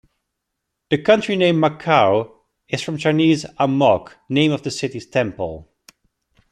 [0.89, 2.31] The country name Macau
[2.67, 5.71] is from Chinese "A-mok", name of the city's temple.